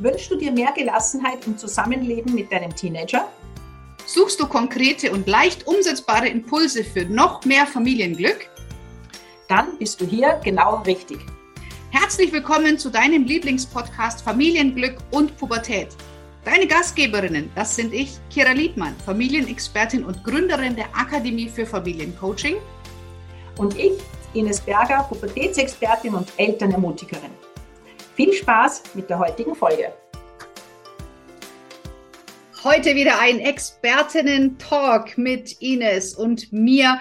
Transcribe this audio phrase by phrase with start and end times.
[0.00, 3.28] Wünschst du dir mehr Gelassenheit im Zusammenleben mit deinem Teenager?
[4.06, 8.48] Suchst du konkrete und leicht umsetzbare Impulse für noch mehr Familienglück?
[9.48, 11.18] Dann bist du hier genau richtig.
[11.90, 15.88] Herzlich willkommen zu deinem Lieblingspodcast Familienglück und Pubertät.
[16.44, 22.58] Deine Gastgeberinnen, das sind ich, Kira Liedmann, Familienexpertin und Gründerin der Akademie für Familiencoaching.
[23.56, 23.94] Und ich,
[24.32, 27.47] Ines Berger, Pubertätsexpertin und Elternermutigerin.
[28.18, 29.92] Viel Spaß mit der heutigen Folge.
[32.64, 37.00] Heute wieder ein Expertinnen-Talk mit Ines und mir.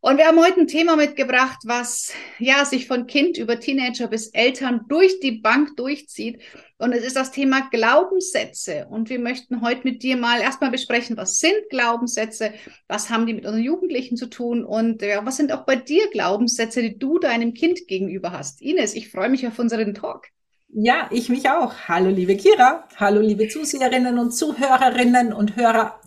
[0.00, 4.26] Und wir haben heute ein Thema mitgebracht, was ja sich von Kind über Teenager bis
[4.30, 6.42] Eltern durch die Bank durchzieht.
[6.78, 8.88] Und es ist das Thema Glaubenssätze.
[8.90, 12.54] Und wir möchten heute mit dir mal erstmal besprechen, was sind Glaubenssätze,
[12.88, 16.10] was haben die mit unseren Jugendlichen zu tun und ja, was sind auch bei dir
[16.10, 18.60] Glaubenssätze, die du deinem Kind gegenüber hast.
[18.60, 20.26] Ines, ich freue mich auf unseren Talk.
[20.72, 21.74] Ja, ich mich auch.
[21.88, 22.86] Hallo, liebe Kira.
[22.96, 26.00] Hallo, liebe Zuseherinnen und Zuhörerinnen und Hörer.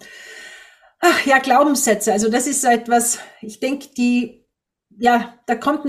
[1.02, 2.14] Ach ja, Glaubenssätze.
[2.14, 4.48] Also das ist so etwas, ich denke, die,
[4.90, 5.86] ja, da kommt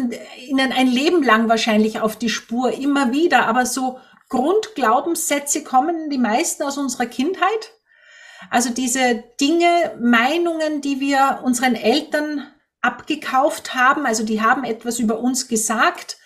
[0.48, 3.46] ihnen ein Leben lang wahrscheinlich auf die Spur, immer wieder.
[3.46, 7.72] Aber so Grundglaubenssätze kommen die meisten aus unserer Kindheit.
[8.50, 15.20] Also diese Dinge, Meinungen, die wir unseren Eltern abgekauft haben, also die haben etwas über
[15.20, 16.16] uns gesagt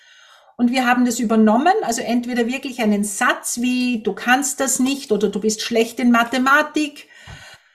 [0.59, 5.13] und wir haben das übernommen, also entweder wirklich einen Satz wie du kannst das nicht
[5.13, 7.07] oder du bist schlecht in Mathematik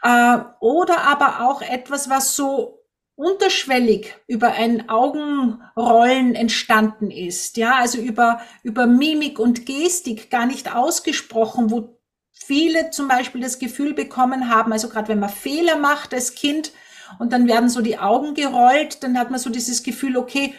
[0.03, 2.84] äh, oder aber auch etwas, was so
[3.16, 10.75] unterschwellig über ein Augenrollen entstanden ist, ja, also über, über Mimik und Gestik gar nicht
[10.75, 12.02] ausgesprochen, wo
[12.34, 16.73] viele zum Beispiel das Gefühl bekommen haben, also gerade wenn man Fehler macht als Kind
[17.18, 20.53] und dann werden so die Augen gerollt, dann hat man so dieses Gefühl, okay,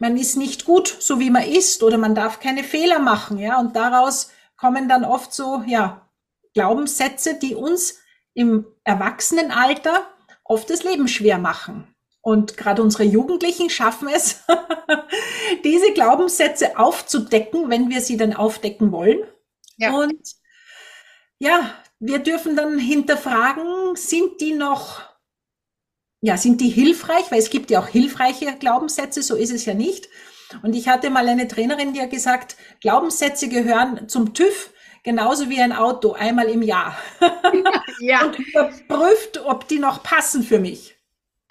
[0.00, 3.60] man ist nicht gut, so wie man ist, oder man darf keine Fehler machen, ja.
[3.60, 6.08] Und daraus kommen dann oft so, ja,
[6.54, 7.98] Glaubenssätze, die uns
[8.32, 10.06] im Erwachsenenalter
[10.42, 11.94] oft das Leben schwer machen.
[12.22, 14.42] Und gerade unsere Jugendlichen schaffen es,
[15.64, 19.22] diese Glaubenssätze aufzudecken, wenn wir sie dann aufdecken wollen.
[19.76, 19.92] Ja.
[19.92, 20.34] Und
[21.38, 25.09] ja, wir dürfen dann hinterfragen, sind die noch
[26.20, 27.30] ja, sind die hilfreich?
[27.30, 30.08] Weil es gibt ja auch hilfreiche Glaubenssätze, so ist es ja nicht.
[30.62, 34.70] Und ich hatte mal eine Trainerin, die hat gesagt, Glaubenssätze gehören zum TÜV
[35.02, 36.96] genauso wie ein Auto einmal im Jahr.
[38.00, 38.24] Ja.
[38.26, 40.99] Und überprüft, ob die noch passen für mich.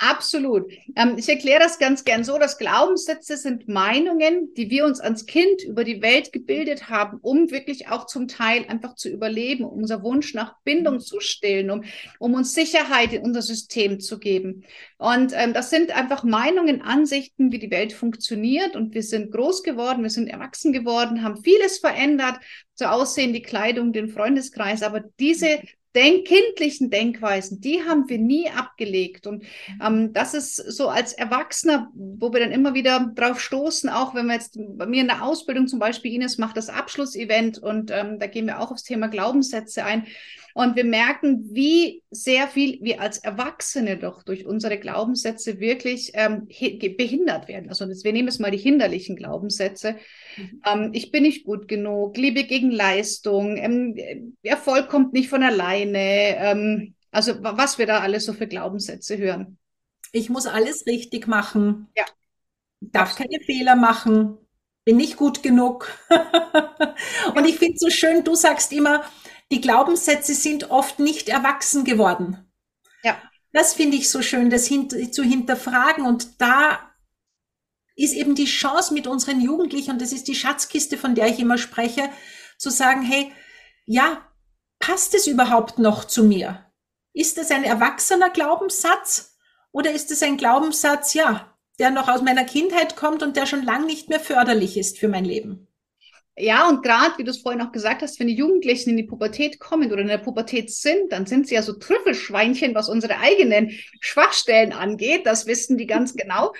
[0.01, 0.71] Absolut.
[0.95, 5.25] Ähm, ich erkläre das ganz gern so, dass Glaubenssätze sind Meinungen, die wir uns als
[5.25, 9.79] Kind über die Welt gebildet haben, um wirklich auch zum Teil einfach zu überleben, um
[9.79, 10.99] unser Wunsch nach Bindung mhm.
[11.01, 11.83] zu stillen, um,
[12.17, 14.63] um uns Sicherheit in unser System zu geben.
[14.97, 18.77] Und ähm, das sind einfach Meinungen, Ansichten, wie die Welt funktioniert.
[18.77, 22.37] Und wir sind groß geworden, wir sind erwachsen geworden, haben vieles verändert,
[22.73, 24.81] so aussehen die Kleidung, den Freundeskreis.
[24.81, 25.59] Aber diese
[25.95, 29.25] denk kindlichen Denkweisen, die haben wir nie abgelegt.
[29.27, 29.81] Und mhm.
[29.83, 34.27] ähm, das ist so als Erwachsener, wo wir dann immer wieder drauf stoßen, auch wenn
[34.27, 38.19] wir jetzt bei mir in der Ausbildung zum Beispiel, Ines macht das Abschlussevent und ähm,
[38.19, 40.05] da gehen wir auch aufs Thema Glaubenssätze ein.
[40.53, 46.47] Und wir merken, wie sehr viel wir als Erwachsene doch durch unsere Glaubenssätze wirklich ähm,
[46.97, 47.69] behindert werden.
[47.69, 49.95] Also wir nehmen jetzt mal die hinderlichen Glaubenssätze.
[50.65, 56.37] Ähm, ich bin nicht gut genug, Liebe gegen Leistung, ähm, Erfolg kommt nicht von alleine.
[56.37, 59.57] Ähm, also was wir da alles so für Glaubenssätze hören.
[60.11, 61.87] Ich muss alles richtig machen.
[61.95, 62.05] Ja.
[62.81, 64.37] Darf keine Fehler machen.
[64.85, 65.91] Bin nicht gut genug.
[67.35, 69.03] Und ich finde es so schön, du sagst immer,
[69.51, 72.51] die Glaubenssätze sind oft nicht erwachsen geworden.
[73.03, 73.17] Ja.
[73.51, 76.05] Das finde ich so schön, das hint zu hinterfragen.
[76.05, 76.88] Und da
[78.03, 81.39] ist eben die Chance mit unseren Jugendlichen, und das ist die Schatzkiste, von der ich
[81.39, 82.09] immer spreche,
[82.57, 83.31] zu sagen, hey,
[83.85, 84.25] ja,
[84.79, 86.65] passt es überhaupt noch zu mir?
[87.13, 89.37] Ist das ein erwachsener Glaubenssatz
[89.71, 93.63] oder ist es ein Glaubenssatz, ja, der noch aus meiner Kindheit kommt und der schon
[93.63, 95.67] lang nicht mehr förderlich ist für mein Leben?
[96.41, 99.03] Ja, und gerade, wie du es vorhin auch gesagt hast, wenn die Jugendlichen in die
[99.03, 103.17] Pubertät kommen oder in der Pubertät sind, dann sind sie ja so Trüffelschweinchen, was unsere
[103.17, 105.25] eigenen Schwachstellen angeht.
[105.25, 106.53] Das wissen die ganz genau.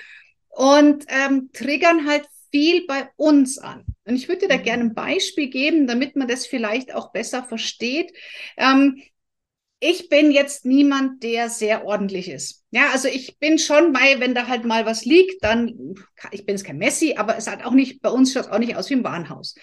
[0.60, 3.86] Und ähm, triggern halt viel bei uns an.
[4.04, 4.62] Und ich würde dir da mhm.
[4.62, 8.12] gerne ein Beispiel geben, damit man das vielleicht auch besser versteht.
[8.58, 9.02] Ähm,
[9.78, 12.62] ich bin jetzt niemand, der sehr ordentlich ist.
[12.72, 15.94] Ja, also ich bin schon bei, wenn da halt mal was liegt, dann,
[16.30, 18.58] ich bin jetzt kein Messi, aber es hat auch nicht, bei uns schaut es auch
[18.58, 19.54] nicht aus wie ein Warenhaus.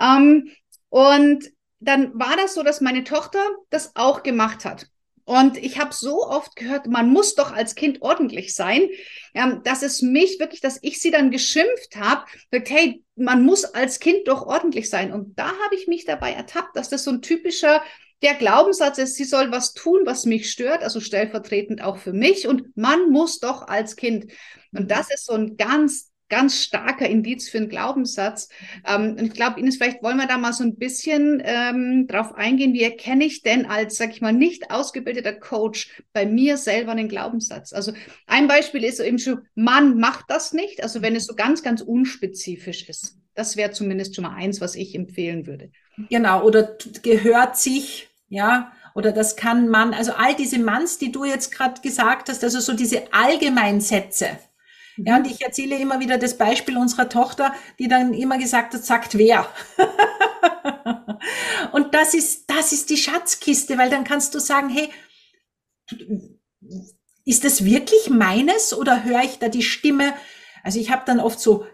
[0.00, 0.52] Ähm,
[0.90, 1.44] und
[1.80, 4.86] dann war das so, dass meine Tochter das auch gemacht hat.
[5.26, 8.88] Und ich habe so oft gehört, man muss doch als Kind ordentlich sein,
[9.34, 13.98] ähm, dass es mich wirklich, dass ich sie dann geschimpft habe, hey, man muss als
[13.98, 15.12] Kind doch ordentlich sein.
[15.12, 17.82] Und da habe ich mich dabei ertappt, dass das so ein typischer
[18.22, 22.46] der Glaubenssatz ist, sie soll was tun, was mich stört, also stellvertretend auch für mich.
[22.46, 24.32] Und man muss doch als Kind.
[24.72, 28.48] Und das ist so ein ganz ganz starker Indiz für einen Glaubenssatz.
[28.86, 32.34] Ähm, und ich glaube, Ines, vielleicht wollen wir da mal so ein bisschen ähm, drauf
[32.34, 32.72] eingehen.
[32.72, 37.08] Wie erkenne ich denn als, sag ich mal, nicht ausgebildeter Coach bei mir selber einen
[37.08, 37.72] Glaubenssatz?
[37.72, 37.92] Also
[38.26, 40.82] ein Beispiel ist eben schon, man macht das nicht.
[40.82, 43.18] Also wenn es so ganz, ganz unspezifisch ist.
[43.34, 45.70] Das wäre zumindest schon mal eins, was ich empfehlen würde.
[46.08, 51.26] Genau, oder gehört sich, ja, oder das kann man, also all diese Manns, die du
[51.26, 54.38] jetzt gerade gesagt hast, also so diese Allgemeinsätze,
[54.96, 58.84] ja, und ich erzähle immer wieder das Beispiel unserer Tochter, die dann immer gesagt hat,
[58.84, 59.46] sagt wer.
[61.72, 64.90] und das ist, das ist die Schatzkiste, weil dann kannst du sagen, hey,
[67.24, 70.14] ist das wirklich meines oder höre ich da die Stimme?
[70.62, 71.66] Also ich habe dann oft so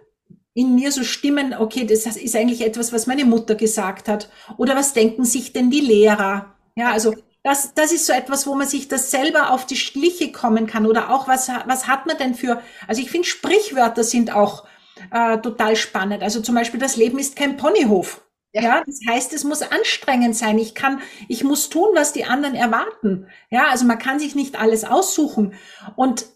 [0.55, 4.29] in mir so Stimmen, okay, das ist eigentlich etwas, was meine Mutter gesagt hat.
[4.59, 6.57] Oder was denken sich denn die Lehrer?
[6.75, 10.31] Ja, also das, das ist so etwas, wo man sich das selber auf die Schliche
[10.31, 10.87] kommen kann.
[10.87, 14.65] Oder auch, was, was hat man denn für, also ich finde, Sprichwörter sind auch
[15.11, 16.23] äh, total spannend.
[16.23, 18.25] Also zum Beispiel, das Leben ist kein Ponyhof.
[18.55, 18.63] Ja.
[18.63, 20.59] ja, das heißt, es muss anstrengend sein.
[20.59, 23.27] Ich kann, ich muss tun, was die anderen erwarten.
[23.51, 25.55] Ja, also man kann sich nicht alles aussuchen.
[25.97, 26.27] Und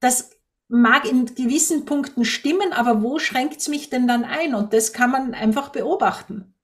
[0.00, 0.30] das
[0.68, 4.54] mag in gewissen Punkten stimmen, aber wo schränkt's mich denn dann ein?
[4.54, 6.54] Und das kann man einfach beobachten.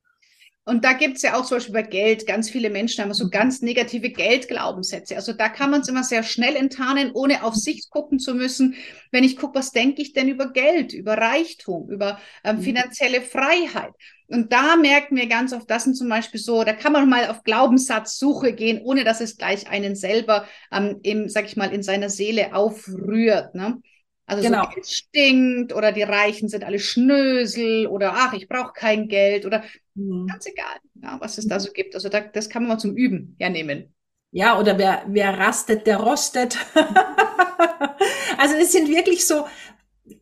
[0.69, 3.63] Und da gibt's ja auch zum Beispiel bei Geld, ganz viele Menschen haben so ganz
[3.63, 5.15] negative Geldglaubenssätze.
[5.15, 8.75] Also da kann man es immer sehr schnell enttarnen, ohne auf sich gucken zu müssen.
[9.13, 12.63] Wenn ich gucke, was denke ich denn über Geld, über Reichtum, über ähm, mhm.
[12.63, 13.93] finanzielle Freiheit?
[14.27, 17.29] Und da merken wir ganz oft, das sind zum Beispiel so, da kann man mal
[17.29, 21.85] auf Glaubenssatzsuche gehen, ohne dass es gleich einen selber, ähm, im, sag ich mal, in
[21.85, 23.55] seiner Seele aufrührt.
[23.55, 23.81] Ne?
[24.27, 24.65] Also genau.
[24.65, 29.47] so Geld stinkt oder die Reichen sind alle Schnösel oder ach, ich brauche kein Geld
[29.47, 29.63] oder
[29.95, 30.27] mhm.
[30.27, 31.95] ganz egal, ja, was es da so gibt.
[31.95, 33.95] Also da, das kann man mal zum Üben hernehmen.
[34.33, 36.59] Ja, oder wer, wer rastet, der rostet.
[38.39, 39.47] also es sind wirklich so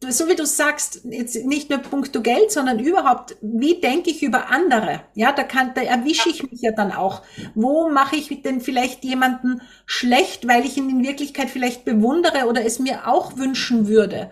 [0.08, 4.48] so wie du sagst, jetzt nicht nur puncto Geld, sondern überhaupt, wie denke ich über
[4.48, 5.02] andere?
[5.14, 7.22] Ja, da kann, da erwische ich mich ja dann auch.
[7.54, 12.64] Wo mache ich denn vielleicht jemanden schlecht, weil ich ihn in Wirklichkeit vielleicht bewundere oder
[12.64, 14.30] es mir auch wünschen würde?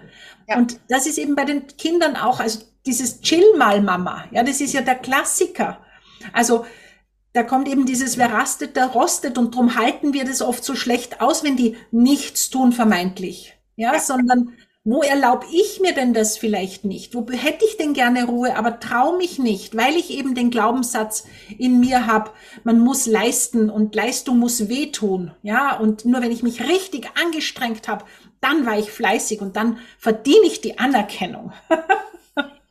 [0.48, 0.56] Ja.
[0.56, 4.24] Und das ist eben bei den Kindern auch, also dieses Chill mal Mama.
[4.30, 5.78] Ja, das ist ja der Klassiker.
[6.32, 6.64] Also,
[7.34, 10.74] da kommt eben dieses, wer rastet, der rostet und drum halten wir das oft so
[10.74, 13.54] schlecht aus, wenn die nichts tun vermeintlich.
[13.76, 14.00] Ja, ja.
[14.00, 14.52] sondern
[14.84, 17.14] wo erlaube ich mir denn das vielleicht nicht?
[17.14, 21.24] Wo hätte ich denn gerne Ruhe, aber traue mich nicht, weil ich eben den Glaubenssatz
[21.56, 22.32] in mir habe,
[22.64, 25.30] man muss leisten und Leistung muss wehtun.
[25.42, 28.04] Ja, und nur wenn ich mich richtig angestrengt habe,
[28.40, 31.52] dann war ich fleißig und dann verdiene ich die Anerkennung.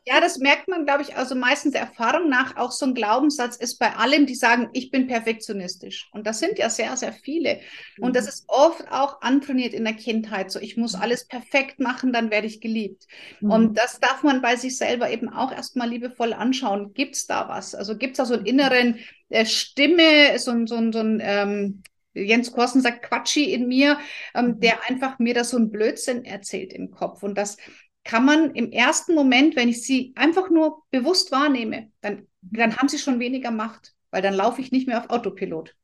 [0.07, 3.77] Ja, das merkt man, glaube ich, also meistens Erfahrung nach auch so ein Glaubenssatz ist
[3.77, 6.09] bei allem, die sagen, ich bin perfektionistisch.
[6.11, 7.59] Und das sind ja sehr, sehr viele.
[7.99, 8.29] Und das mhm.
[8.29, 10.49] ist oft auch antrainiert in der Kindheit.
[10.49, 13.05] So, ich muss alles perfekt machen, dann werde ich geliebt.
[13.41, 13.51] Mhm.
[13.51, 16.95] Und das darf man bei sich selber eben auch erstmal liebevoll anschauen.
[16.95, 17.75] Gibt es da was?
[17.75, 18.97] Also gibt es da so einen inneren
[19.29, 21.83] äh, Stimme, so, ein so, ein so ein, ähm,
[22.13, 23.99] Jens Korsen sagt Quatschi in mir,
[24.33, 24.59] ähm, mhm.
[24.61, 27.21] der einfach mir da so ein Blödsinn erzählt im Kopf.
[27.21, 27.57] Und das
[28.03, 32.89] kann man im ersten Moment, wenn ich sie einfach nur bewusst wahrnehme, dann, dann haben
[32.89, 35.75] sie schon weniger Macht, weil dann laufe ich nicht mehr auf Autopilot.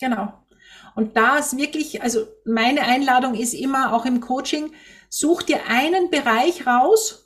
[0.00, 0.32] Genau.
[0.94, 4.72] Und da ist wirklich, also meine Einladung ist immer auch im Coaching,
[5.08, 7.22] such dir einen Bereich raus,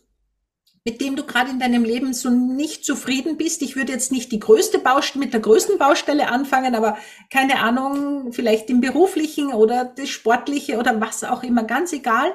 [0.85, 3.61] mit dem du gerade in deinem Leben so nicht zufrieden bist.
[3.62, 6.97] Ich würde jetzt nicht die größte Baustelle mit der größten Baustelle anfangen, aber
[7.28, 12.33] keine Ahnung, vielleicht im beruflichen oder das sportliche oder was auch immer, ganz egal.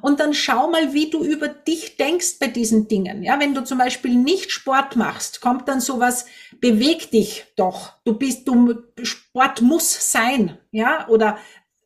[0.00, 3.22] Und dann schau mal, wie du über dich denkst bei diesen Dingen.
[3.22, 6.26] Ja, wenn du zum Beispiel nicht Sport machst, kommt dann sowas,
[6.60, 7.92] beweg dich doch.
[8.04, 10.58] Du bist, du, Sport muss sein.
[10.70, 11.38] Ja, oder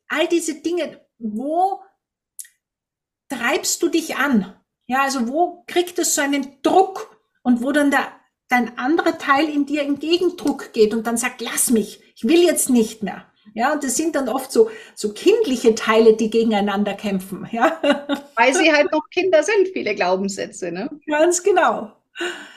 [0.07, 1.81] all diese Dinge, wo
[3.29, 4.55] treibst du dich an?
[4.87, 8.07] Ja, also wo kriegt es so einen Druck und wo dann der,
[8.47, 12.43] dein anderer Teil in dir im Gegendruck geht und dann sagt, lass mich, ich will
[12.43, 13.26] jetzt nicht mehr.
[13.53, 17.47] Ja, und das sind dann oft so, so kindliche Teile, die gegeneinander kämpfen.
[17.51, 17.79] Ja.
[18.35, 20.71] Weil sie halt noch Kinder sind, viele Glaubenssätze.
[20.71, 20.89] Ne?
[21.07, 21.93] Ganz genau.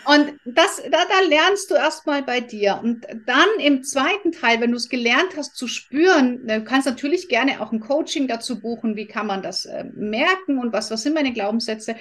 [0.06, 2.80] Und das, da, da lernst du erstmal bei dir.
[2.82, 7.28] Und dann im zweiten Teil, wenn du es gelernt hast zu spüren, du kannst natürlich
[7.28, 11.02] gerne auch ein Coaching dazu buchen, wie kann man das äh, merken und was, was
[11.02, 11.96] sind meine Glaubenssätze.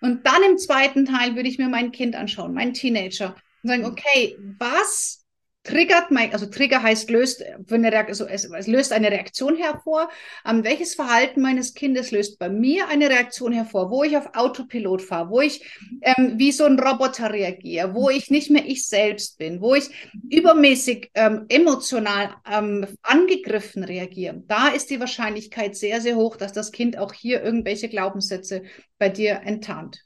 [0.00, 3.86] Und dann im zweiten Teil würde ich mir mein Kind anschauen, meinen Teenager, und sagen,
[3.86, 5.24] okay, was
[5.64, 10.08] triggert mein, also Trigger heißt löst, eine also es, es, löst eine Reaktion hervor.
[10.46, 15.02] Ähm, welches Verhalten meines Kindes löst bei mir eine Reaktion hervor, wo ich auf Autopilot
[15.02, 15.68] fahre, wo ich
[16.02, 19.90] ähm, wie so ein Roboter reagiere, wo ich nicht mehr ich selbst bin, wo ich
[20.30, 24.42] übermäßig ähm, emotional ähm, angegriffen reagiere.
[24.46, 28.62] Da ist die Wahrscheinlichkeit sehr, sehr hoch, dass das Kind auch hier irgendwelche Glaubenssätze
[28.98, 30.04] bei dir enttarnt.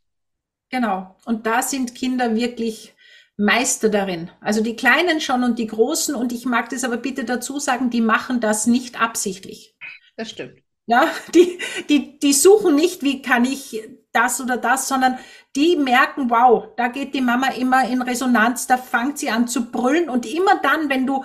[0.71, 1.17] Genau.
[1.27, 2.95] Und da sind Kinder wirklich
[3.37, 4.31] Meister darin.
[4.41, 6.15] Also die Kleinen schon und die Großen.
[6.15, 9.77] Und ich mag das aber bitte dazu sagen, die machen das nicht absichtlich.
[10.17, 10.61] Das stimmt.
[10.87, 11.59] Ja, die,
[11.89, 15.19] die, die suchen nicht, wie kann ich das oder das, sondern
[15.57, 19.71] die merken, wow, da geht die Mama immer in Resonanz, da fängt sie an zu
[19.71, 20.11] brüllen.
[20.11, 21.25] Und immer dann, wenn du,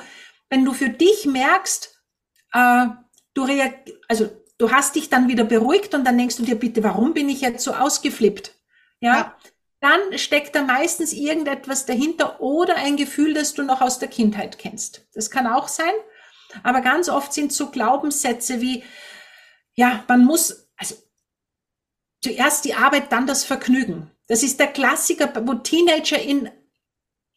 [0.49, 2.01] wenn du für dich merkst,
[2.53, 2.85] äh,
[3.33, 3.47] du
[4.07, 7.29] also du hast dich dann wieder beruhigt und dann denkst du dir bitte, warum bin
[7.29, 8.53] ich jetzt so ausgeflippt?
[9.01, 9.15] ja.
[9.17, 9.35] ja
[9.79, 14.57] dann steckt da meistens irgendetwas dahinter oder ein Gefühl, das du noch aus der Kindheit
[14.57, 15.07] kennst.
[15.13, 15.93] Das kann auch sein.
[16.63, 18.83] Aber ganz oft sind so Glaubenssätze wie,
[19.73, 20.95] ja, man muss, also
[22.21, 24.11] zuerst die Arbeit, dann das Vergnügen.
[24.27, 26.49] Das ist der Klassiker, wo Teenager in,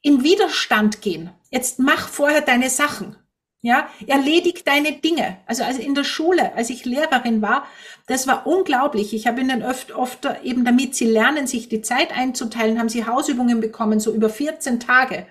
[0.01, 1.31] in Widerstand gehen.
[1.51, 3.17] Jetzt mach vorher deine Sachen.
[3.63, 5.37] Ja, erledigt deine Dinge.
[5.45, 7.67] Also, also in der Schule, als ich Lehrerin war,
[8.07, 9.13] das war unglaublich.
[9.13, 13.05] Ich habe ihnen oft, oft eben damit sie lernen, sich die Zeit einzuteilen, haben sie
[13.05, 15.27] Hausübungen bekommen, so über 14 Tage.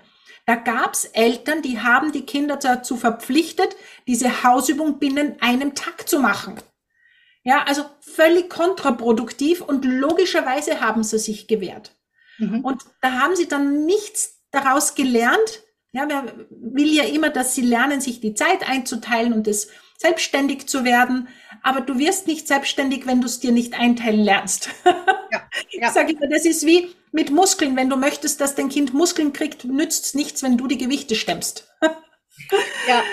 [0.46, 3.76] Da gab's Eltern, die haben die Kinder dazu verpflichtet,
[4.08, 6.60] diese Hausübung binnen einem Tag zu machen.
[7.44, 11.96] Ja, also völlig kontraproduktiv und logischerweise haben sie sich gewehrt.
[12.38, 12.64] Mhm.
[12.64, 17.62] Und da haben sie dann nichts daraus gelernt, ja, man will ja immer, dass sie
[17.62, 21.28] lernen, sich die Zeit einzuteilen und es selbstständig zu werden.
[21.64, 24.70] Aber du wirst nicht selbstständig, wenn du es dir nicht einteilen lernst.
[24.86, 24.94] Ja,
[25.72, 25.88] ja.
[25.88, 27.76] Ich sage immer, das ist wie mit Muskeln.
[27.76, 31.16] Wenn du möchtest, dass dein Kind Muskeln kriegt, nützt es nichts, wenn du die Gewichte
[31.16, 31.68] stemmst.
[32.88, 33.04] Ja,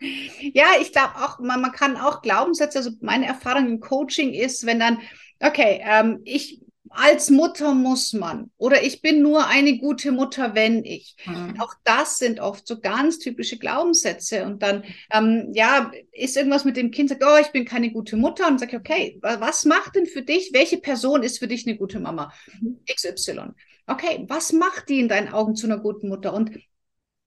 [0.00, 4.66] ja, ich glaube auch, man, man kann auch Glaubenssätze, also meine Erfahrung im Coaching ist,
[4.66, 5.00] wenn dann,
[5.40, 6.60] okay, ähm, ich
[6.98, 11.16] als Mutter muss man oder ich bin nur eine gute Mutter, wenn ich.
[11.26, 11.60] Mhm.
[11.60, 14.44] Auch das sind oft so ganz typische Glaubenssätze.
[14.44, 18.16] Und dann, ähm, ja, ist irgendwas mit dem Kind, sagt, oh, ich bin keine gute
[18.16, 18.46] Mutter.
[18.46, 22.00] Und sage, okay, was macht denn für dich, welche Person ist für dich eine gute
[22.00, 22.32] Mama?
[22.60, 22.80] Mhm.
[22.86, 23.50] XY.
[23.86, 26.32] Okay, was macht die in deinen Augen zu einer guten Mutter?
[26.32, 26.58] Und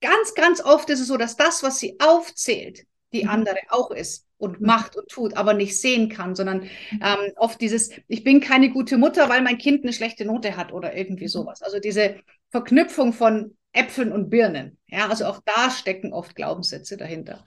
[0.01, 3.29] ganz, ganz oft ist es so, dass das, was sie aufzählt, die mhm.
[3.29, 4.67] andere auch ist und mhm.
[4.67, 8.97] macht und tut, aber nicht sehen kann, sondern ähm, oft dieses, ich bin keine gute
[8.97, 11.29] Mutter, weil mein Kind eine schlechte Note hat oder irgendwie mhm.
[11.29, 11.61] sowas.
[11.61, 12.15] Also diese
[12.49, 14.77] Verknüpfung von Äpfeln und Birnen.
[14.87, 17.45] Ja, also auch da stecken oft Glaubenssätze dahinter.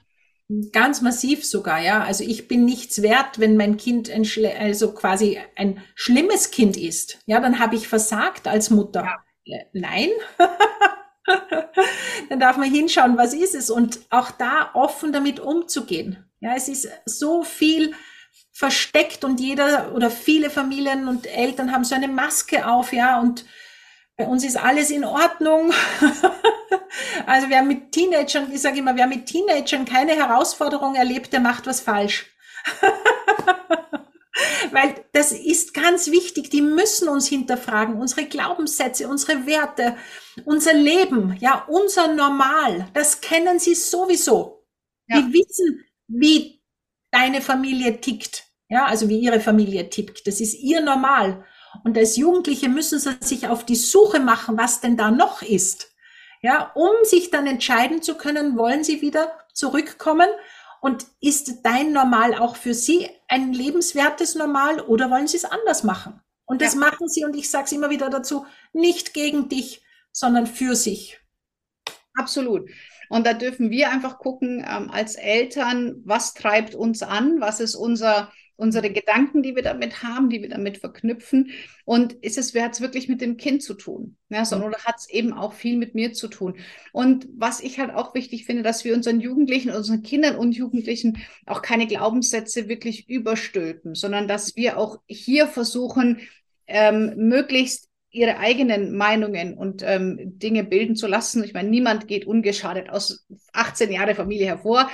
[0.71, 2.03] Ganz massiv sogar, ja.
[2.03, 4.25] Also ich bin nichts wert, wenn mein Kind ein,
[4.59, 7.19] also quasi ein schlimmes Kind ist.
[7.25, 9.03] Ja, dann habe ich versagt als Mutter.
[9.45, 9.57] Ja.
[9.57, 10.09] Äh, nein.
[12.29, 16.25] dann darf man hinschauen, was ist es und auch da offen damit umzugehen.
[16.43, 17.93] Ja, es ist so viel
[18.51, 23.45] versteckt und jeder oder viele Familien und Eltern haben so eine Maske auf, ja, und
[24.17, 25.71] bei uns ist alles in Ordnung.
[27.25, 31.65] also wer mit Teenagern, ich sage immer, wer mit Teenagern keine Herausforderung erlebt, der macht
[31.65, 32.25] was falsch.
[34.71, 39.95] Weil das ist ganz wichtig, die müssen uns hinterfragen, unsere Glaubenssätze, unsere Werte,
[40.43, 44.65] unser Leben, ja, unser Normal, das kennen sie sowieso.
[45.07, 45.21] Ja.
[45.21, 46.61] Die wissen, wie
[47.11, 48.45] deine Familie tickt.
[48.69, 50.25] Ja, also wie ihre Familie tickt.
[50.25, 51.45] Das ist ihr Normal.
[51.83, 55.91] Und als Jugendliche müssen sie sich auf die Suche machen, was denn da noch ist.
[56.41, 60.27] Ja, um sich dann entscheiden zu können, wollen sie wieder zurückkommen
[60.81, 65.83] und ist dein Normal auch für sie ein lebenswertes Normal oder wollen sie es anders
[65.83, 66.19] machen?
[66.45, 66.81] Und das ja.
[66.81, 69.81] machen sie, und ich sage es immer wieder dazu, nicht gegen dich,
[70.11, 71.19] sondern für sich.
[72.15, 72.69] Absolut.
[73.09, 77.75] Und da dürfen wir einfach gucken ähm, als Eltern, was treibt uns an, was ist
[77.75, 81.51] unser, unsere Gedanken, die wir damit haben, die wir damit verknüpfen.
[81.85, 84.17] Und ist es, wer hat es wirklich mit dem Kind zu tun?
[84.29, 86.57] Ja, sondern oder hat es eben auch viel mit mir zu tun?
[86.91, 91.17] Und was ich halt auch wichtig finde, dass wir unseren Jugendlichen, unseren Kindern und Jugendlichen
[91.45, 96.21] auch keine Glaubenssätze wirklich überstülpen, sondern dass wir auch hier versuchen,
[96.67, 101.43] ähm, möglichst ihre eigenen Meinungen und ähm, Dinge bilden zu lassen.
[101.43, 104.87] Ich meine, niemand geht ungeschadet aus 18 Jahre Familie hervor,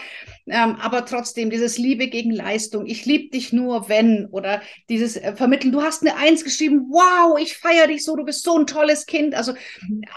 [0.48, 5.36] ähm, aber trotzdem dieses Liebe gegen Leistung, ich liebe dich nur, wenn, oder dieses äh,
[5.36, 8.66] Vermitteln, du hast eine Eins geschrieben, wow, ich feiere dich so, du bist so ein
[8.66, 9.36] tolles Kind.
[9.36, 9.52] Also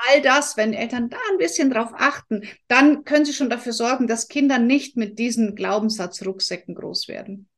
[0.08, 4.06] all das, wenn Eltern da ein bisschen drauf achten, dann können sie schon dafür sorgen,
[4.06, 7.48] dass Kinder nicht mit diesen Glaubenssatzrucksäcken groß werden.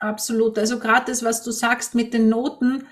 [0.00, 0.58] Absolut.
[0.58, 2.88] Also gerade das, was du sagst mit den Noten,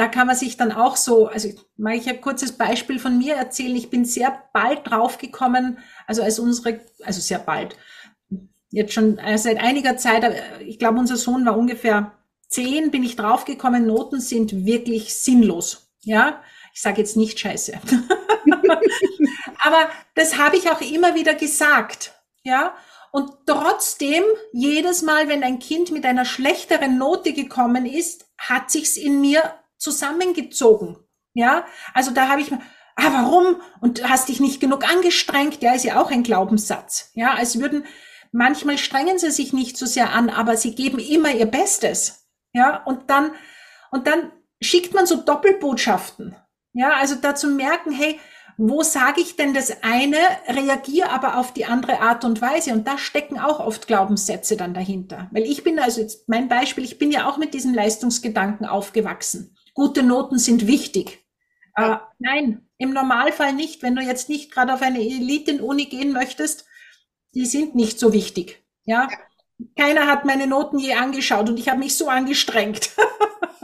[0.00, 3.34] da kann man sich dann auch so, also mag ich ein kurzes Beispiel von mir
[3.34, 3.76] erzählen.
[3.76, 7.76] Ich bin sehr bald draufgekommen, also als unsere, also sehr bald,
[8.70, 12.12] jetzt schon äh, seit einiger Zeit, äh, ich glaube, unser Sohn war ungefähr
[12.48, 15.92] zehn, bin ich draufgekommen, Noten sind wirklich sinnlos.
[16.00, 16.42] Ja,
[16.72, 17.74] ich sage jetzt nicht scheiße.
[19.62, 22.14] Aber das habe ich auch immer wieder gesagt.
[22.42, 22.74] Ja,
[23.12, 28.96] und trotzdem, jedes Mal, wenn ein Kind mit einer schlechteren Note gekommen ist, hat sich's
[28.96, 30.96] in mir zusammengezogen.
[31.34, 32.52] Ja, also da habe ich
[33.00, 33.60] ah, warum?
[33.80, 35.62] Und hast dich nicht genug angestrengt?
[35.62, 37.10] Ja, ist ja auch ein Glaubenssatz.
[37.14, 37.84] Ja, als würden,
[38.32, 42.28] manchmal strengen sie sich nicht so sehr an, aber sie geben immer ihr Bestes.
[42.52, 43.32] Ja, und dann,
[43.90, 46.36] und dann schickt man so Doppelbotschaften.
[46.72, 48.20] Ja, also dazu merken, hey,
[48.56, 52.72] wo sage ich denn das eine, reagiere aber auf die andere Art und Weise.
[52.72, 55.28] Und da stecken auch oft Glaubenssätze dann dahinter.
[55.32, 59.56] Weil ich bin also jetzt mein Beispiel, ich bin ja auch mit diesem Leistungsgedanken aufgewachsen.
[59.80, 61.24] Gute Noten sind wichtig.
[61.74, 63.82] Äh, nein, im Normalfall nicht.
[63.82, 66.66] Wenn du jetzt nicht gerade auf eine Elite-Uni gehen möchtest,
[67.34, 68.62] die sind nicht so wichtig.
[68.84, 69.08] Ja?
[69.78, 72.90] Keiner hat meine Noten je angeschaut und ich habe mich so angestrengt.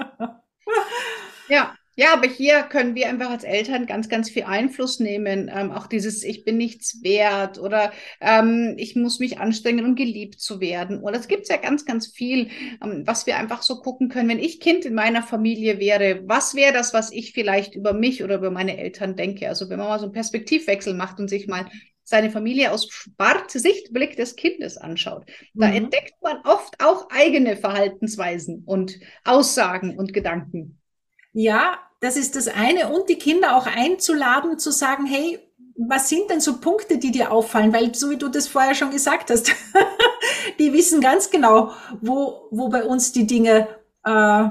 [1.50, 5.50] ja, ja, aber hier können wir einfach als Eltern ganz, ganz viel Einfluss nehmen.
[5.52, 10.38] Ähm, auch dieses Ich bin nichts wert oder ähm, ich muss mich anstrengen, um geliebt
[10.38, 11.00] zu werden.
[11.00, 12.50] Oder es gibt ja ganz, ganz viel,
[12.84, 14.28] ähm, was wir einfach so gucken können.
[14.28, 18.22] Wenn ich Kind in meiner Familie wäre, was wäre das, was ich vielleicht über mich
[18.22, 19.48] oder über meine Eltern denke?
[19.48, 21.66] Also wenn man mal so einen Perspektivwechsel macht und sich mal
[22.04, 22.88] seine Familie aus
[23.48, 25.24] Sichtblick des Kindes anschaut,
[25.54, 25.76] da mhm.
[25.76, 30.78] entdeckt man oft auch eigene Verhaltensweisen und Aussagen und Gedanken.
[31.38, 32.88] Ja, das ist das eine.
[32.88, 35.38] Und die Kinder auch einzuladen, zu sagen, hey,
[35.76, 37.72] was sind denn so Punkte, die dir auffallen?
[37.72, 39.52] Weil, so wie du das vorher schon gesagt hast,
[40.58, 43.68] die wissen ganz genau, wo, wo bei uns die Dinge
[44.04, 44.48] äh,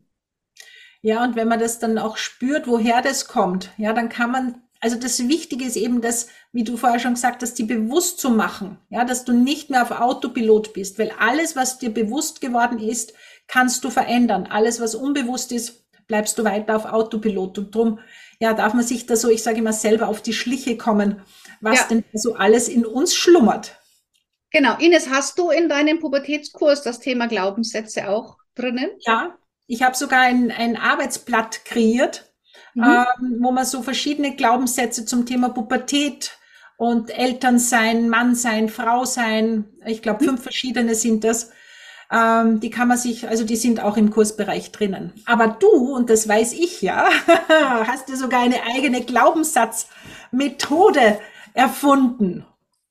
[1.03, 4.63] Ja, und wenn man das dann auch spürt, woher das kommt, ja, dann kann man
[4.81, 8.31] also das Wichtige ist eben das, wie du vorher schon gesagt hast, die bewusst zu
[8.31, 12.79] machen, ja, dass du nicht mehr auf Autopilot bist, weil alles, was dir bewusst geworden
[12.79, 13.13] ist,
[13.47, 14.47] kannst du verändern.
[14.47, 17.59] Alles, was unbewusst ist, bleibst du weiter auf Autopilot.
[17.59, 17.99] Und drum,
[18.41, 21.23] ja, darf man sich da so, ich sage immer, selber auf die Schliche kommen,
[21.61, 21.87] was ja.
[21.89, 23.81] denn so alles in uns schlummert.
[24.51, 24.77] Genau.
[24.79, 28.91] Ines, hast du in deinem Pubertätskurs das Thema Glaubenssätze auch drinnen?
[29.01, 29.37] Ja,
[29.67, 32.33] ich habe sogar ein, ein Arbeitsblatt kreiert,
[32.77, 32.85] mhm.
[32.85, 36.39] ähm, wo man so verschiedene Glaubenssätze zum Thema Pubertät
[36.77, 40.29] und Elternsein, Mannsein, Frau sein, ich glaube mhm.
[40.29, 41.51] fünf verschiedene sind das,
[42.13, 45.13] ähm, die kann man sich, also die sind auch im Kursbereich drinnen.
[45.25, 47.09] Aber du, und das weiß ich ja,
[47.87, 51.19] hast du sogar eine eigene Glaubenssatzmethode
[51.55, 52.45] erfunden.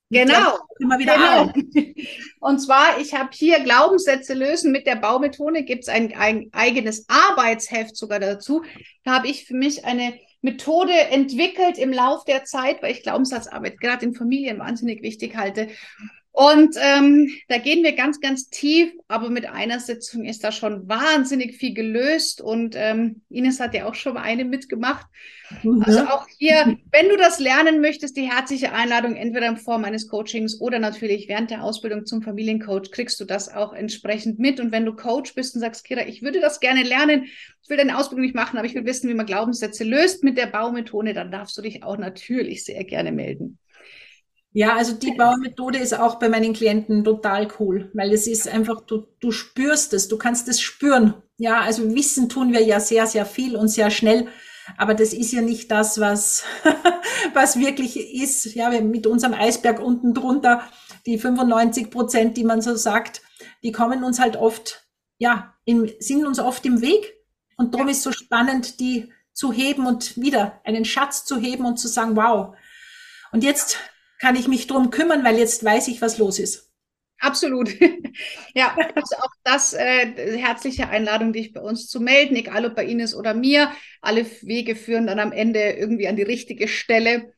[0.09, 0.59] Genau.
[0.79, 1.51] Immer wieder genau.
[2.39, 4.71] Und zwar, ich habe hier Glaubenssätze lösen.
[4.71, 8.63] Mit der Baumethode gibt es ein, ein eigenes Arbeitsheft sogar dazu.
[9.03, 13.79] Da habe ich für mich eine Methode entwickelt im Lauf der Zeit, weil ich Glaubenssatzarbeit
[13.79, 15.69] gerade in Familien wahnsinnig wichtig halte.
[16.35, 20.85] Und ähm, da gehen wir ganz, ganz tief, aber mit einer Sitzung ist da schon
[20.85, 22.41] wahnsinnig viel gelöst.
[22.41, 25.07] Und ähm, Ines hat ja auch schon mal eine mitgemacht.
[25.63, 25.81] Mhm.
[25.83, 30.09] Also auch hier, wenn du das lernen möchtest, die herzliche Einladung, entweder in Form eines
[30.09, 34.59] Coachings oder natürlich während der Ausbildung zum Familiencoach, kriegst du das auch entsprechend mit.
[34.59, 37.27] Und wenn du Coach bist und sagst, Kira, ich würde das gerne lernen,
[37.63, 40.37] ich will deine Ausbildung nicht machen, aber ich will wissen, wie man Glaubenssätze löst mit
[40.37, 43.57] der Baumethode, dann darfst du dich auch natürlich sehr gerne melden.
[44.55, 48.79] Ja, also die Baumethode ist auch bei meinen Klienten total cool, weil es ist einfach,
[48.79, 51.13] du, du spürst es, du kannst es spüren.
[51.35, 54.29] Ja, also Wissen tun wir ja sehr, sehr viel und sehr schnell,
[54.77, 56.45] aber das ist ja nicht das, was,
[57.33, 58.55] was wirklich ist.
[58.55, 60.61] Ja, mit unserem Eisberg unten drunter,
[61.05, 63.23] die 95 Prozent, die man so sagt,
[63.61, 64.85] die kommen uns halt oft,
[65.17, 67.13] ja, im, sind uns oft im Weg.
[67.57, 71.75] Und darum ist so spannend, die zu heben und wieder einen Schatz zu heben und
[71.75, 72.55] zu sagen, wow.
[73.33, 73.79] Und jetzt
[74.19, 76.71] kann ich mich drum kümmern, weil jetzt weiß ich, was los ist.
[77.19, 77.69] Absolut.
[78.55, 82.85] ja, also auch das äh, herzliche Einladung, dich bei uns zu melden, egal ob bei
[82.85, 83.71] Ines oder mir.
[84.01, 87.33] Alle Wege führen dann am Ende irgendwie an die richtige Stelle.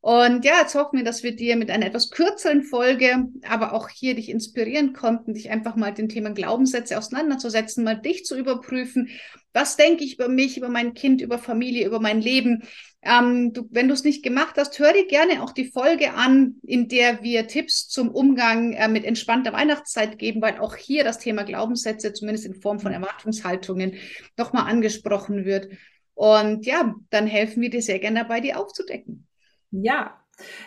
[0.00, 3.88] Und ja, jetzt hoffen wir, dass wir dir mit einer etwas kürzeren Folge, aber auch
[3.88, 9.08] hier dich inspirieren konnten, dich einfach mal den Themen Glaubenssätze auseinanderzusetzen, mal dich zu überprüfen.
[9.52, 12.62] Was denke ich über mich, über mein Kind, über Familie, über mein Leben?
[13.02, 16.56] Ähm, du, wenn du es nicht gemacht hast, hör dir gerne auch die Folge an,
[16.62, 21.18] in der wir Tipps zum Umgang äh, mit entspannter Weihnachtszeit geben, weil auch hier das
[21.18, 23.94] Thema Glaubenssätze, zumindest in Form von Erwartungshaltungen,
[24.36, 25.68] nochmal angesprochen wird.
[26.14, 29.27] Und ja, dann helfen wir dir sehr gerne dabei, die aufzudecken.
[29.70, 30.18] Ja,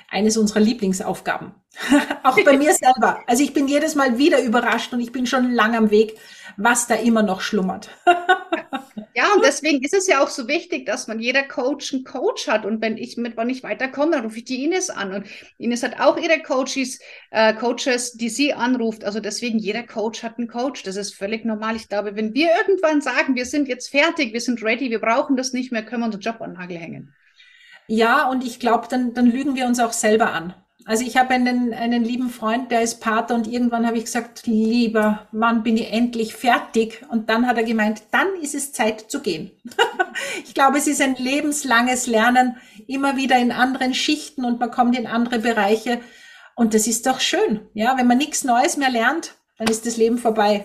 [0.10, 1.54] eines unserer Lieblingsaufgaben.
[2.24, 3.24] auch bei mir selber.
[3.28, 6.18] Also ich bin jedes Mal wieder überrascht und ich bin schon lang am Weg,
[6.58, 7.90] was da immer noch schlummert.
[9.14, 12.48] Ja, und deswegen ist es ja auch so wichtig, dass man jeder Coach einen Coach
[12.48, 12.66] hat.
[12.66, 15.14] Und wenn ich mit wann ich weiterkomme, dann rufe ich die Ines an.
[15.14, 19.04] Und Ines hat auch ihre Coaches, äh, Coaches, die sie anruft.
[19.04, 20.84] Also deswegen jeder Coach hat einen Coach.
[20.84, 21.76] Das ist völlig normal.
[21.76, 25.36] Ich glaube, wenn wir irgendwann sagen, wir sind jetzt fertig, wir sind ready, wir brauchen
[25.36, 27.14] das nicht mehr, können wir unseren Job an den Nagel hängen.
[27.92, 30.54] Ja, und ich glaube, dann, dann lügen wir uns auch selber an.
[30.86, 34.48] Also ich habe einen, einen lieben Freund, der ist Pater und irgendwann habe ich gesagt,
[34.48, 37.06] lieber Mann, bin ich endlich fertig.
[37.10, 39.52] Und dann hat er gemeint, dann ist es Zeit zu gehen.
[40.46, 42.56] ich glaube, es ist ein lebenslanges Lernen,
[42.88, 46.00] immer wieder in anderen Schichten und man kommt in andere Bereiche.
[46.56, 47.60] Und das ist doch schön.
[47.74, 50.64] Ja, wenn man nichts Neues mehr lernt, dann ist das Leben vorbei.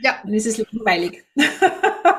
[0.00, 0.20] Ja.
[0.22, 1.24] Dann ist es langweilig.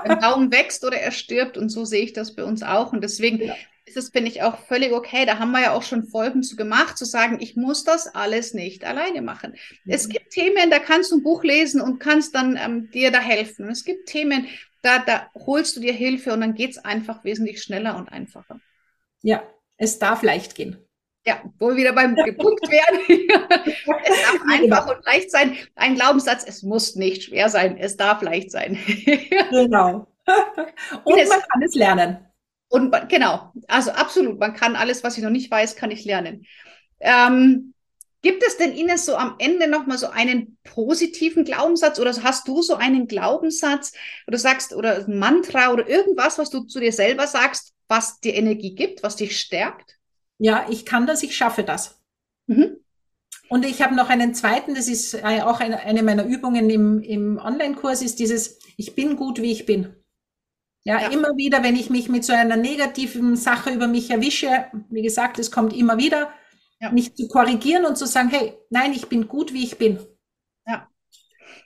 [0.03, 2.91] Ein Baum wächst oder er stirbt und so sehe ich das bei uns auch.
[2.91, 3.55] Und deswegen ja
[3.89, 5.25] ist es, finde ich, auch völlig okay.
[5.25, 8.53] Da haben wir ja auch schon Folgen zu gemacht, zu sagen, ich muss das alles
[8.53, 9.55] nicht alleine machen.
[9.83, 9.91] Mhm.
[9.91, 13.19] Es gibt Themen, da kannst du ein Buch lesen und kannst dann ähm, dir da
[13.19, 13.65] helfen.
[13.65, 14.47] Und es gibt Themen,
[14.81, 18.59] da, da holst du dir Hilfe und dann geht es einfach wesentlich schneller und einfacher.
[19.21, 19.43] Ja,
[19.77, 20.77] es darf leicht gehen.
[21.25, 22.99] Ja, wo wir wieder beim Punkt wären.
[24.03, 25.57] es darf einfach und leicht sein.
[25.75, 28.77] Ein Glaubenssatz, es muss nicht schwer sein, es darf leicht sein.
[29.49, 30.07] genau.
[31.03, 32.28] Und man kann es lernen.
[32.69, 36.45] Und genau, also absolut, man kann alles, was ich noch nicht weiß, kann ich lernen.
[36.99, 37.73] Ähm,
[38.21, 42.61] gibt es denn Ines so am Ende nochmal so einen positiven Glaubenssatz oder hast du
[42.61, 43.93] so einen Glaubenssatz
[44.27, 48.35] oder sagst oder ein Mantra oder irgendwas, was du zu dir selber sagst, was dir
[48.35, 49.97] Energie gibt, was dich stärkt?
[50.37, 51.99] Ja, ich kann das, ich schaffe das.
[52.47, 52.77] Mhm.
[53.49, 57.01] Und ich habe noch einen zweiten, das ist äh, auch eine, eine meiner Übungen im,
[57.01, 59.95] im Online-Kurs, ist dieses, ich bin gut, wie ich bin.
[60.83, 64.65] Ja, ja, immer wieder, wenn ich mich mit so einer negativen Sache über mich erwische,
[64.89, 66.33] wie gesagt, es kommt immer wieder,
[66.79, 66.91] ja.
[66.91, 69.99] mich zu korrigieren und zu sagen, hey, nein, ich bin gut, wie ich bin.
[70.65, 70.87] Ja.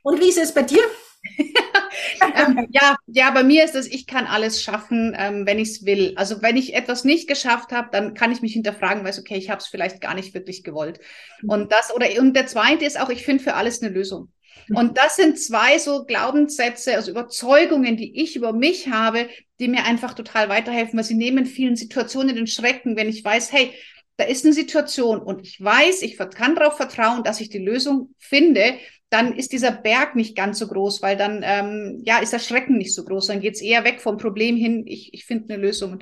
[0.02, 0.82] Und wie ist es bei dir?
[2.36, 5.86] ähm, ja, ja, bei mir ist es, ich kann alles schaffen, ähm, wenn ich es
[5.86, 6.14] will.
[6.16, 9.50] Also wenn ich etwas nicht geschafft habe, dann kann ich mich hinterfragen, weiß, okay, ich
[9.50, 11.00] habe es vielleicht gar nicht wirklich gewollt.
[11.42, 11.50] Mhm.
[11.50, 14.32] Und das, oder und der zweite ist auch, ich finde für alles eine Lösung.
[14.74, 19.28] Und das sind zwei so Glaubenssätze, also Überzeugungen, die ich über mich habe,
[19.60, 23.52] die mir einfach total weiterhelfen, weil sie nehmen vielen Situationen den Schrecken, wenn ich weiß,
[23.52, 23.74] hey,
[24.18, 28.14] da ist eine Situation und ich weiß, ich kann darauf vertrauen, dass ich die Lösung
[28.20, 28.76] finde,
[29.14, 32.78] dann ist dieser Berg nicht ganz so groß, weil dann ähm, ja ist der Schrecken
[32.78, 33.28] nicht so groß.
[33.28, 34.86] Dann geht es eher weg vom Problem hin.
[34.88, 36.00] Ich, ich finde eine Lösung.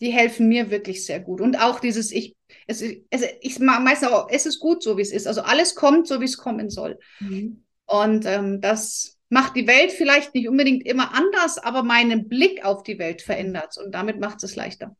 [0.00, 1.40] Die helfen mir wirklich sehr gut.
[1.40, 2.36] Und auch dieses, ich,
[2.68, 5.26] es, es, ich meistens auch, es ist gut, so wie es ist.
[5.26, 7.00] Also alles kommt, so wie es kommen soll.
[7.18, 7.61] Mhm.
[7.92, 12.82] Und ähm, das macht die Welt vielleicht nicht unbedingt immer anders, aber meinen Blick auf
[12.84, 14.96] die Welt verändert und damit macht es leichter.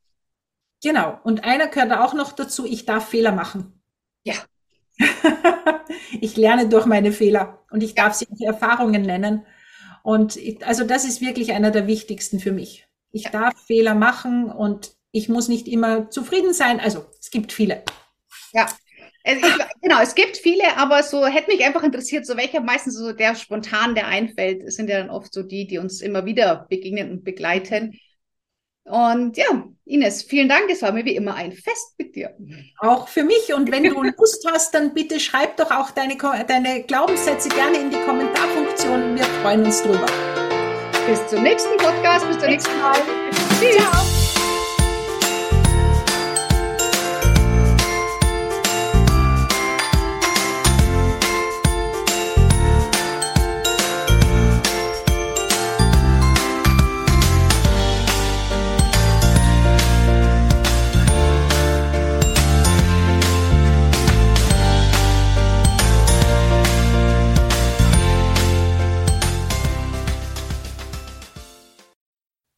[0.83, 1.19] Genau.
[1.25, 3.83] Und einer gehört auch noch dazu, ich darf Fehler machen.
[4.25, 4.35] Ja.
[6.21, 9.47] ich lerne durch meine Fehler und ich darf sie Erfahrungen nennen.
[10.03, 12.87] Und ich, also das ist wirklich einer der wichtigsten für mich.
[13.11, 16.79] Ich darf Fehler machen und ich muss nicht immer zufrieden sein.
[16.79, 17.85] Also es gibt viele.
[18.53, 18.67] Ja,
[19.25, 22.97] Also ich, genau, es gibt viele, aber so hätte mich einfach interessiert, so welcher meistens
[22.97, 26.67] so der spontan, der einfällt, sind ja dann oft so die, die uns immer wieder
[26.69, 27.99] begegnen und begleiten.
[28.85, 29.47] Und ja,
[29.85, 30.69] Ines, vielen Dank.
[30.69, 32.37] Es war mir wie immer ein Fest mit dir.
[32.79, 33.55] Auch für mich.
[33.55, 36.17] Und wenn du Lust hast, dann bitte schreib doch auch deine,
[36.49, 39.17] deine Glaubenssätze gerne in die Kommentarfunktion.
[39.17, 40.07] Wir freuen uns drüber.
[41.07, 42.27] Bis zum nächsten Podcast.
[42.27, 42.97] Bis zum nächsten Mal.
[43.61, 43.77] Tschüss.
[43.77, 44.22] Ciao.